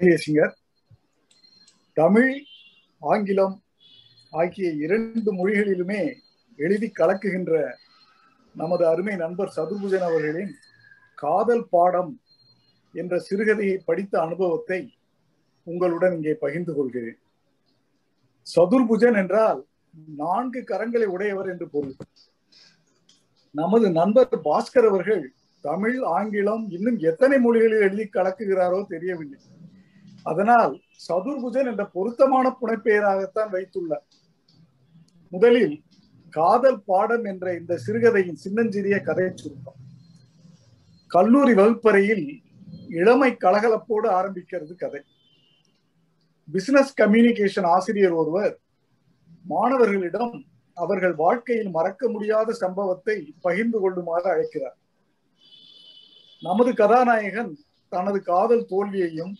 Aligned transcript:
பேசியர் 0.00 0.54
தமிழ் 1.96 2.32
ஆங்கிலம் 3.02 3.54
ஆகிய 4.32 4.68
இரண்டு 4.84 5.30
மொழிகளிலுமே 5.38 6.02
எழுதி 6.58 6.88
கலக்குகின்ற 6.98 7.52
நமது 8.54 8.84
அருமை 8.90 9.14
நண்பர் 9.22 9.54
சதுர்புஜன் 9.56 10.06
அவர்களின் 10.08 10.52
காதல் 11.22 11.64
பாடம் 11.74 12.12
என்ற 12.94 13.14
சிறுகதையை 13.28 13.78
படித்த 13.88 14.14
அனுபவத்தை 14.26 14.80
உங்களுடன் 15.66 16.14
இங்கே 16.18 16.34
பகிர்ந்து 16.44 16.72
கொள்கிறேன். 16.74 17.18
சதுர்புஜன் 18.46 19.18
என்றால் 19.22 19.60
நான்கு 20.22 20.60
கரங்களை 20.70 21.08
உடையவர் 21.14 21.50
என்று 21.52 21.66
பொருள். 21.74 21.96
நமது 23.54 23.86
நண்பர் 24.00 24.40
பாஸ்கர் 24.48 24.88
அவர்கள் 24.92 25.24
தமிழ் 25.64 25.98
ஆங்கிலம் 26.16 26.64
இன்னும் 26.76 26.98
எத்தனை 27.10 27.36
மொழிகளில் 27.44 27.84
எழுதி 27.86 28.06
கலக்குகிறாரோ 28.16 28.80
தெரியவில்லை. 28.94 29.38
அதனால் 30.30 30.74
சதுர்புஜன் 31.06 31.68
என்ற 31.70 31.84
பொருத்தமான 31.96 32.46
புனைப்பெயராகத்தான் 32.60 33.50
வைத்துள்ளார். 33.54 34.06
முதலில் 35.32 35.74
காதல் 36.36 36.80
பாடம் 36.88 37.26
என்ற 37.32 37.46
இந்த 37.58 37.72
சிறுகதையின் 37.84 38.40
சின்னஞ்சிறிய 38.44 38.96
கதை 39.08 39.26
சுருக்கம். 39.34 39.80
கல்லூரி 41.10 41.54
வகுப்பறையில் 41.54 42.26
இளமை 43.00 43.30
கலகலப்போடு 43.44 44.08
ஆரம்பிக்கிறது 44.18 44.74
கதை. 44.76 45.02
பிசினஸ் 46.48 46.92
கம்யூனிகேஷன் 47.00 47.68
ஆசிரியர் 47.74 48.16
ஒருவர் 48.20 48.54
மாணவர்களிடம் 49.48 50.34
அவர்கள் 50.76 51.14
வாழ்க்கையில் 51.14 51.70
மறக்க 51.70 52.08
முடியாத 52.08 52.48
சம்பவத்தை 52.62 53.16
பகிர்ந்து 53.40 53.78
கொள்ளுமாறு 53.80 54.26
அழைக்கிறார். 54.32 54.76
நமது 56.42 56.70
கதாநாயகன் 56.74 57.52
தனது 57.92 58.18
காதல் 58.30 58.66
தோல்வியையும் 58.72 59.32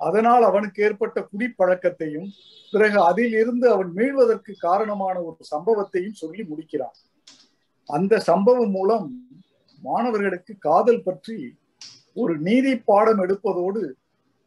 அதனால் 0.00 0.44
அவனுக்கு 0.48 0.78
ஏற்பட்ட 0.86 1.18
குடிப்பழக்கத்தையும் 1.30 2.28
பிறகு 2.72 2.98
அதில் 3.10 3.34
இருந்து 3.42 3.66
அவன் 3.74 3.90
மீள்வதற்கு 3.98 4.52
காரணமான 4.66 5.16
ஒரு 5.28 5.44
சம்பவத்தையும் 5.52 6.18
சொல்லி 6.22 6.42
முடிக்கிறான். 6.50 6.96
அந்த 7.88 8.14
சம்பவம் 8.30 8.74
மூலம் 8.76 9.06
மாணவர்களுக்கு 9.82 10.52
காதல் 10.68 11.04
பற்றி 11.06 11.38
ஒரு 12.22 12.34
நீதி 12.48 12.72
பாடம் 12.90 13.20
எடுப்பதோடு 13.24 13.82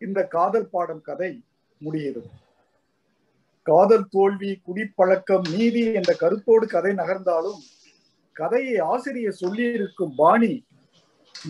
இந்த 0.02 0.20
காதல் 0.36 0.70
பாடம் 0.76 1.04
கதை 1.10 1.32
முடிகிறது. 1.82 2.30
காதல் 3.68 4.08
தோல்வி 4.16 4.52
குடிப்பழக்கம் 4.68 5.46
நீதி 5.56 5.82
என்ற 6.00 6.12
கருத்தோடு 6.24 6.66
கதை 6.76 6.92
நகர்ந்தாலும் 7.02 7.60
கதையை 8.36 8.78
ஆசிரியர் 8.94 9.42
சொல்லியிருக்கும் 9.44 10.14
பாணி 10.22 10.54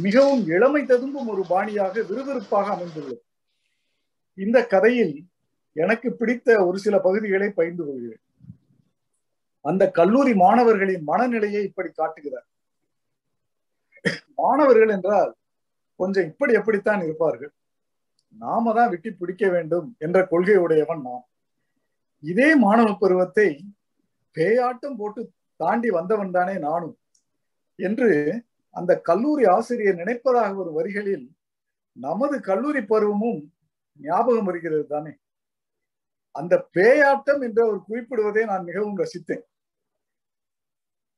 மிகவும் 0.05 0.43
இளமை 0.55 0.81
ததும்பும் 0.85 1.29
ஒரு 1.33 1.43
பாணியாக 1.51 2.01
விறுவிறுப்பாக 2.09 2.69
அமைந்துள்ளது. 2.75 3.21
இந்த 4.39 4.57
கதையில் 4.73 5.15
எனக்கு 5.75 6.09
பிடித்த 6.11 6.47
ஒரு 6.65 6.77
சில 6.79 6.95
பகுதிகளை 6.99 7.49
பகிர்ந்து 7.49 7.83
கொள்கிறேன். 7.85 8.23
அந்த 9.65 9.83
கல்லூரி 9.91 10.33
மாணவர்களின் 10.33 11.03
மனநிலையை 11.03 11.61
இப்படி 11.63 11.89
காட்டுகிறார். 11.91 12.47
மாணவர்கள் 14.41 14.91
என்றால் 14.95 15.31
கொஞ்சம் 15.99 16.27
இப்படி 16.31 16.53
எப்படித்தான் 16.53 17.01
இருப்பார்கள். 17.03 17.51
நாம 18.35 18.73
தான் 18.73 18.91
விட்டு 18.91 19.09
பிடிக்க 19.13 19.43
வேண்டும் 19.49 19.87
என்ற 19.97 20.17
கொள்கை 20.27 20.57
உடையவன் 20.65 21.01
நான் 21.01 21.25
இதே 22.23 22.49
மாணவ 22.55 22.89
பருவத்தை 22.93 23.49
பேயாட்டம் 24.35 24.97
போட்டு 24.97 25.21
தாண்டி 25.59 25.89
வந்தவன் 25.89 26.35
தானே 26.37 26.55
நானும். 26.67 26.95
என்று 27.79 28.09
அந்த 28.75 28.91
கல்லூரி 29.09 29.43
ஆசிரியர் 29.55 30.01
நினைப்பதாக 30.01 30.51
ஒரு 30.63 30.71
வரிகளில் 30.73 31.25
நமது 31.97 32.35
கல்லூரி 32.49 32.81
பருவமும் 32.83 33.41
ஞாபகம் 34.01 34.43
வருகிறது 34.43 34.87
தானே? 34.87 35.11
அந்த 36.31 36.67
பேயாட்டம் 36.73 37.41
என்று 37.41 37.63
அவர் 37.63 37.79
குறிப்பிடுவதை 37.89 38.45
நான் 38.45 38.63
மிகவும் 38.63 38.97
ரசித்தேன். 38.97 39.41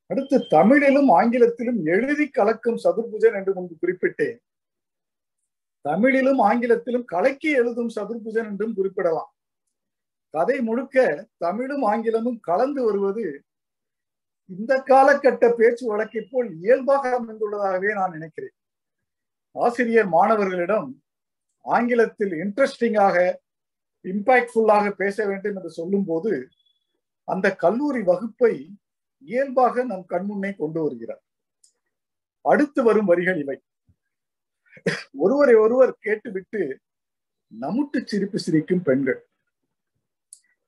அடுத்து 0.05 0.47
தமிழிலும் 0.47 1.09
ஆங்கிலத்திலும் 1.09 1.85
எழுதி 1.85 2.29
கலக்கும் 2.29 2.79
சதுர்புஜன் 2.83 3.33
என்று 3.33 3.53
முன்பு 3.53 3.75
குறிப்பிட்டேன். 3.81 4.37
தமிழிலும் 5.81 6.39
ஆங்கிலத்திலும் 6.39 7.05
கலக்கி 7.05 7.51
எழுதும் 7.51 7.89
சதுர்புஜன் 7.95 8.45
என்றும் 8.45 8.73
குறிப்பிடலாம். 8.73 9.33
கதை 10.29 10.61
முழுக்க 10.61 11.27
தமிழும் 11.37 11.83
ஆங்கிலமும் 11.83 12.39
கலந்து 12.39 12.83
வருவது 12.83 13.43
இந்த 14.45 14.83
காலகட்ட 14.85 15.53
பேச்சு 15.53 15.87
வழக்கை 15.87 16.27
போல் 16.31 16.53
இயல்பாக 16.59 17.19
அமைந்துள்ளதாகவே 17.19 17.93
நான் 17.93 18.11
நினைக்கிறேன். 18.11 18.53
ஆசிரியர் 19.51 20.07
மாணவர்களிடம் 20.07 21.00
ஆங்கிலத்தில் 21.65 22.33
இன்ட்ரெஸ்டிங்காக 22.43 23.17
இம்பாக்ட்ஃபுல்லாக 24.05 24.85
பேச 24.91 25.25
வேண்டும் 25.25 25.55
என்று 25.55 25.71
சொல்லும் 25.71 26.05
போது 26.05 26.31
அந்த 27.27 27.47
கல்லூரி 27.55 28.01
வகுப்பை 28.01 28.53
இயல்பாக 29.25 29.83
நம் 29.83 30.05
கண்முன்னே 30.09 30.51
கொண்டு 30.55 30.79
வருகிறார். 30.83 31.23
அடுத்து 32.45 32.83
வரும் 32.83 33.05
வரிகள் 33.05 33.39
இவை. 33.39 33.57
ஒருவரை 35.11 35.55
ஒருவர் 35.55 35.93
கேட்டுவிட்டு 35.99 36.61
நமுட்டு 37.61 37.99
சிரிப்பு 38.03 38.39
சிரிக்கும் 38.39 38.81
பெண்கள். 38.81 39.19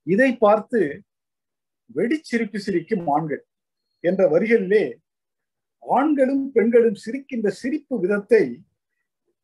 இதை 0.08 0.30
பார்த்து 0.36 1.04
வெடிச்சிரிப்பு 1.96 2.58
சிரிக்கும் 2.58 3.08
ஆண்கள் 3.08 3.44
என்ற 4.00 4.22
வரிகளிலே 4.30 4.86
ஆண்களும் 5.84 6.52
பெண்களும் 6.52 6.98
சிரிக்கின்ற 7.06 7.48
சிரிப்பு 7.62 8.00
விதத்தை 8.00 8.44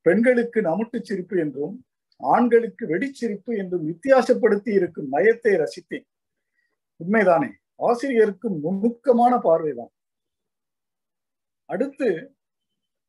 பெண்களுக்கு 0.06 0.60
நமுட்டு 0.62 1.00
சிரிப்பு 1.02 1.36
என்றும் 1.40 1.76
ஆண்களுக்கு 2.22 2.84
வெடிச்சிரிப்பு 2.88 3.52
என்றும் 3.58 3.86
வித்தியாசப்படுத்தி 3.90 4.72
இருக்கும் 4.80 5.12
நயத்தை 5.12 5.54
ரசித்தேன். 5.62 6.08
உண்மைதானே 7.00 7.50
ஆசிரியருக்கும் 7.80 8.56
நுணுக்கமான 8.64 9.34
பார்வைதான். 9.38 9.94
அடுத்து 11.70 12.10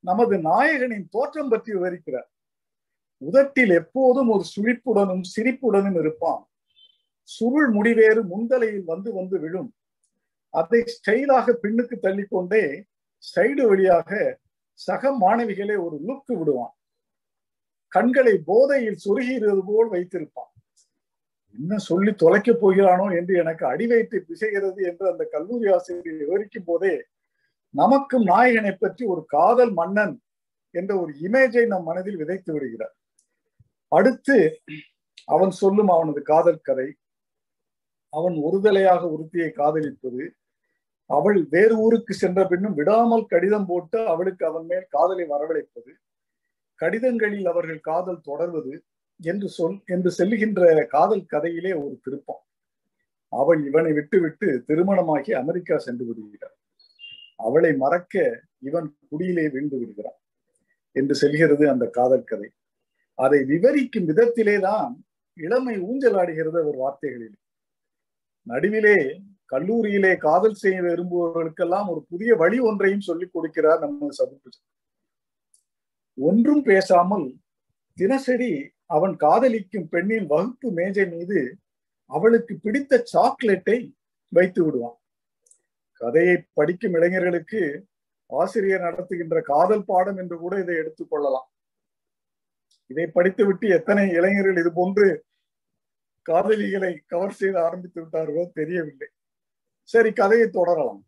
நமது 0.05 0.35
நாயகனின் 0.41 1.09
தோற்றம் 1.09 1.49
பற்றி 1.49 1.71
விவரிக்கிறார். 1.77 2.29
உதட்டில் 3.23 3.73
எப்போதும் 3.81 4.31
ஒரு 4.35 4.45
சுழிப்புடனும் 4.55 5.25
சிரிப்புடனும் 5.35 5.99
இருப்பான். 6.03 6.43
சுருள் 7.29 7.71
முடிவேறு 7.77 8.21
முந்தலையில் 8.33 8.85
வந்து 8.85 9.11
வந்து 9.13 9.37
விழும். 9.39 9.71
அதை 10.55 10.81
ஸ்டைலாக 10.95 11.53
பின்னுக்கு 11.65 11.97
தள்ளிக்கொண்டே 12.07 12.63
சைடு 13.25 13.65
வழியாக 13.71 14.39
சக 14.81 15.13
மாணவிகளை 15.23 15.77
ஒரு 15.87 15.97
லுக்கு 16.09 16.35
விடுவான். 16.39 16.75
கண்களை 17.93 18.35
போதையில் 18.51 19.03
சுருகிறது 19.05 19.63
போல் 19.69 19.91
வைத்திருப்பான். 19.95 20.53
என்ன 21.55 21.77
சொல்லி 21.89 22.13
தொலைக்க 22.23 22.51
போகிறானோ 22.55 23.07
என்று 23.19 23.33
எனக்கு 23.43 23.65
அடி 23.73 23.87
வைத்து 23.93 24.17
பிசைகிறது 24.29 24.81
என்று 24.91 25.05
அந்த 25.13 25.23
கல்லூரி 25.35 25.69
ஆசிரியர் 25.77 26.21
விவரிக்கும் 26.23 26.69
போதே 26.69 26.95
நமக்கும் 27.75 28.25
நாயகனை 28.33 28.73
பற்றி 28.75 29.05
ஒரு 29.13 29.23
காதல் 29.35 29.73
மன்னன் 29.73 30.15
என்ற 30.75 30.93
ஒரு 31.03 31.13
இமேஜை 31.27 31.65
நம் 31.73 31.87
மனதில் 31.89 32.21
விதைத்து 32.21 32.51
விடுகிறார். 32.55 32.95
அடுத்து 33.93 34.37
அவன் 35.35 35.53
சொல்லும் 35.61 35.91
அவனது 35.95 36.21
காதல் 36.33 36.65
கதை. 36.69 36.89
அவன் 38.13 38.37
ஒருதலையாக 38.47 39.03
உறுத்தியை 39.15 39.51
காதலிப்பது. 39.61 40.23
அவள் 41.11 41.39
வேறு 41.55 41.75
ஊருக்கு 41.85 42.15
சென்ற 42.15 42.41
பின்னும் 42.51 42.77
விடாமல் 42.79 43.31
கடிதம் 43.33 43.69
போட்டு 43.71 44.01
அவளுக்கு 44.13 44.45
அவன் 44.51 44.67
மேல் 44.71 44.87
காதலை 44.97 45.25
வரவழைப்பது. 45.33 45.93
கடிதங்களில் 46.81 47.49
அவர்கள் 47.53 47.87
காதல் 47.91 48.25
தொடர்வது 48.29 48.73
என்று 49.21 49.49
சொல் 49.57 49.77
என்று 49.95 50.11
செல்லுகின்ற 50.19 50.61
காதல் 50.95 51.27
கதையிலே 51.33 51.73
ஒரு 51.85 51.95
திருப்பம். 52.05 52.43
அவள் 53.33 53.61
இவனை 53.69 53.93
விட்டுவிட்டு 53.99 54.49
திருமணமாகி 54.69 55.33
அமெரிக்கா 55.43 55.77
சென்று 55.87 56.05
விடுகிறார் 56.07 56.57
அவளை 57.39 57.73
மறக்க 57.83 58.15
இவன் 58.69 58.89
குடியிலே 59.11 59.45
வீழ்ந்து 59.53 59.77
விடுகிறான் 59.81 60.19
என்று 60.97 61.15
செல்கிறது 61.15 61.65
அந்த 61.73 61.85
காதல் 61.99 62.29
கதை. 62.31 62.49
அதை 63.19 63.41
விவரிக்கும் 63.53 64.09
விதத்திலே 64.11 64.57
தான் 64.61 64.93
இளமை 65.37 65.75
ஊஞ்சலாடுகிறது 65.89 66.59
அவர் 66.63 66.79
வார்த்தைகளில். 66.83 67.37
நடுவிலே 68.47 68.99
கல்லூரியிலே 69.53 70.13
காதல் 70.27 70.61
செய்ய 70.63 70.79
விரும்புபவர்களுக்கெல்லாம் 70.83 71.89
ஒரு 71.93 72.01
புதிய 72.11 72.31
வழி 72.43 72.59
ஒன்றையும் 72.69 73.07
சொல்லிக் 73.09 73.35
கொடுக்கிறார் 73.35 73.81
நம்ம 73.85 74.09
சதுர்புஜன் 74.19 74.67
ஒன்றும் 76.27 76.63
பேசாமல் 76.63 77.27
தினசரி 77.97 78.53
அவன் 78.87 79.17
காதலிக்கும் 79.17 79.89
பெண்ணின் 79.89 80.27
வகுப்பு 80.27 80.69
மேஜை 80.71 81.05
மீது 81.07 81.41
அவளுக்கு 82.11 82.55
பிடித்த 82.63 83.03
சாக்லேட்டை 83.05 83.79
வைத்து 84.29 84.61
விடுவான். 84.65 84.99
கதையை 86.01 86.37
படிக்கும் 86.53 86.95
இளைஞர்களுக்கு 86.95 87.61
ஆசிரியர் 88.31 88.81
நடத்துகின்ற 88.81 89.41
காதல் 89.41 89.85
பாடம் 89.85 90.17
என்று 90.17 90.37
கூட 90.39 90.61
இதை 90.61 90.75
எடுத்துக் 90.77 91.11
கொள்ளலாம். 91.11 91.49
இதை 92.87 93.07
படித்துவிட்டு 93.07 93.67
எத்தனை 93.69 94.05
இளைஞர்கள் 94.11 94.57
இது 94.57 94.73
போன்று 94.73 95.07
காதலிகளை 96.23 96.93
கவர் 97.07 97.33
செய்து 97.33 97.59
ஆரம்பித்து 97.59 97.99
விட்டார்களோ 98.03 98.45
தெரியவில்லை. 98.53 99.09
சரி 99.89 100.11
கதையை 100.13 100.49
தொடரலாம். 100.49 101.03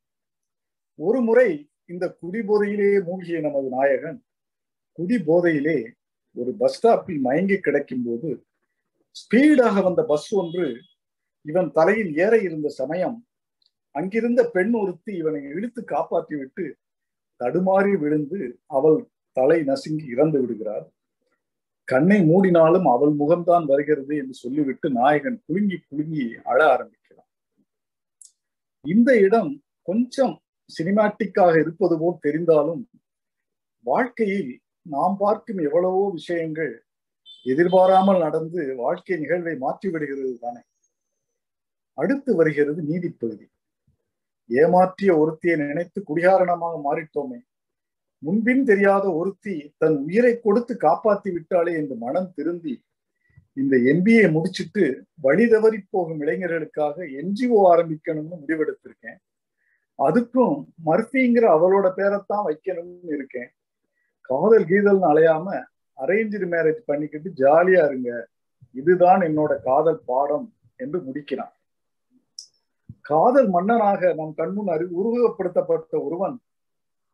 ஒரு 0.99 1.21
முறை 1.21 1.51
இந்த 1.87 2.05
குடிபோதையிலேயே 2.23 2.99
மூழ்கிய 3.05 3.41
நமது 3.41 3.69
நாயகன் 3.69 4.19
குடி 4.99 5.17
போதையிலே 5.17 5.79
ஒரு 6.37 6.51
பஸ் 6.59 6.77
ஸ்டாப்பில் 6.77 7.21
மயங்கி 7.21 7.57
கிடக்கும் 7.57 8.05
போது 8.05 8.31
ஸ்பீடாக 9.17 9.83
வந்த 9.83 10.03
பஸ் 10.03 10.35
ஒன்று 10.35 10.67
இவன் 11.45 11.71
தலையில் 11.73 12.13
ஏற 12.17 12.35
இருந்த 12.39 12.69
சமயம் 12.69 13.17
அங்கிருந்த 13.95 14.41
பெண் 14.51 14.75
ஒருத்தி 14.75 15.13
இவனை 15.17 15.41
இழுத்து 15.43 15.81
காப்பாற்றி 15.85 16.37
விட்டு 16.37 16.65
தடுமாறி 17.41 17.93
விழுந்து 17.97 18.41
அவள் 18.67 18.99
தலை 19.37 19.59
நசுங்கி 19.63 20.07
இறந்து 20.07 20.39
விடுகிறார் 20.41 20.87
கண்ணை 21.89 22.19
மூடினாலும் 22.23 22.87
அவள் 22.89 23.13
முகம்தான் 23.13 23.65
வருகிறது 23.65 24.13
என்று 24.17 24.35
சொல்லிவிட்டு 24.35 24.87
நாயகன் 24.91 25.39
குலுங்கி 25.47 25.79
குலுங்கி 25.81 26.27
அழ 26.43 26.59
ஆரம்பிக்கிறான். 26.67 27.29
இந்த 28.85 29.11
இடம் 29.19 29.51
கொஞ்சம் 29.83 30.35
சினிமாட்டிக்காக 30.71 31.55
இருப்பது 31.61 31.95
போல் 31.99 32.23
தெரிந்தாலும் 32.23 32.83
வாழ்க்கையில் 33.87 34.53
நாம் 34.87 35.17
பார்க்கும் 35.17 35.59
எவ்வளவோ 35.59 36.03
விஷயங்கள் 36.11 36.73
எதிர்பாராமல் 37.47 38.21
நடந்து 38.21 38.63
வாழ்க்கை 38.77 39.17
நிகழ்வை 39.17 39.55
மாற்றி 39.57 39.89
விடுகிறது 39.91 40.39
தானே. 40.39 40.63
அடுத்து 41.99 42.31
வருகிறது 42.37 42.81
நீதிப்பகுதி 42.83 43.47
ஏமாற்றிய 44.51 45.11
ஒருத்தியை 45.23 45.57
நினைத்து 45.57 45.99
குடிகாரணமாக 46.09 46.75
மாறிட்டோமே. 46.87 47.41
முன்பின் 48.19 48.65
தெரியாத 48.65 49.05
ஒருத்தி 49.13 49.55
தன் 49.77 49.97
உயிரை 50.07 50.33
கொடுத்து 50.41 50.75
காப்பாத்தி 50.85 51.31
விட்டாலே 51.33 51.73
என்று 51.73 51.95
மனம் 51.97 52.33
திருந்தி 52.37 52.75
இந்த 53.57 53.77
எம்பிஏ 53.93 54.27
முடிச்சுட்டு 54.37 54.85
வழி 55.21 55.47
தவறி 55.49 55.79
போகும் 55.91 56.21
இளைஞர்களுக்காக 56.21 56.97
என்ஜிஓ 57.21 57.59
ஆரம்பிக்கணும்னு 57.73 58.37
முடிவெடுத்திருக்கேன். 58.43 59.19
அதுக்கும் 59.99 60.57
மர்ஃபிங்கிற 60.87 61.47
அவளோட 61.57 61.87
பேரைத்தான் 61.99 62.47
வைக்கணும்னு 62.49 63.13
இருக்கேன். 63.19 63.51
காதல் 64.31 64.67
கீதல்னு 64.71 65.09
அலையாம 65.13 65.47
அரேஞ்சு 65.99 66.47
மேரேஜ் 66.55 66.81
பண்ணிக்கிட்டு 66.91 67.29
ஜாலியா 67.43 67.83
இருங்க. 67.91 68.11
இதுதான் 68.81 69.21
என்னோட 69.21 69.53
காதல் 69.63 70.01
பாடம் 70.05 70.47
என்று 70.77 70.99
முடிக்கிறான். 70.99 71.55
காதல் 73.01 73.49
மன்னனாக 73.49 74.15
நம் 74.15 74.35
கண்முன் 74.35 74.71
அறி 74.75 74.85
உருவகப்படுத்தப்பட்ட 74.99 75.95
ஒருவன் 76.07 76.37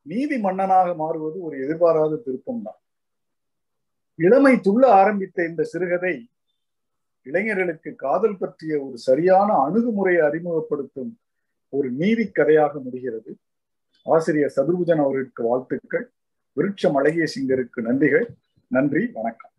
நீதி 0.03 0.37
மன்னனாக 0.39 0.89
மாறுவது 0.95 1.43
ஒரு 1.43 1.55
எதிர்பாராத 1.65 2.17
திருப்பம் 2.17 2.63
தான். 2.63 2.81
இளமை 4.19 4.55
துள்ள 4.67 4.85
ஆரம்பித்த 5.01 5.45
இந்த 5.45 5.63
சிறுகதை 5.63 6.15
இளைஞர்களுக்கு 7.27 7.91
காதல் 7.95 8.39
பற்றிய 8.39 8.75
ஒரு 8.85 8.97
சரியான 9.09 9.49
அணுகுமுறையை 9.67 10.23
அறிமுகப்படுத்தும் 10.27 11.11
ஒரு 11.73 11.89
நீதி 11.91 12.25
கதையாக 12.31 12.73
முடிகிறது. 12.81 13.31
ஆசிரியர் 14.07 14.55
சதுர்புஜன் 14.57 15.03
அவர்களுக்கு 15.05 15.43
வாழ்த்துக்கள். 15.49 16.07
விருட்சம் 16.53 16.95
அழகிய 16.95 17.25
சிங்கருக்கு 17.25 17.83
நன்றிகள். 17.83 18.25
நன்றி 18.67 19.11
வணக்கம். 19.13 19.51